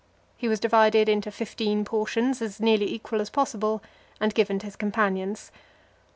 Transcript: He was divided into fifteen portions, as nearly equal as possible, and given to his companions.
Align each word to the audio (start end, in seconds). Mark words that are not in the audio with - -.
He 0.35 0.47
was 0.47 0.59
divided 0.59 1.07
into 1.07 1.29
fifteen 1.29 1.85
portions, 1.85 2.41
as 2.41 2.59
nearly 2.59 2.91
equal 2.91 3.21
as 3.21 3.29
possible, 3.29 3.83
and 4.19 4.33
given 4.33 4.57
to 4.57 4.65
his 4.65 4.75
companions. 4.75 5.51